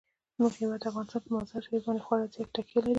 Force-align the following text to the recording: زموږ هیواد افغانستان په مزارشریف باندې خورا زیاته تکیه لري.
زموږ 0.35 0.53
هیواد 0.61 0.81
افغانستان 0.89 1.21
په 1.25 1.29
مزارشریف 1.35 1.83
باندې 1.87 2.05
خورا 2.05 2.25
زیاته 2.33 2.53
تکیه 2.55 2.79
لري. 2.81 2.89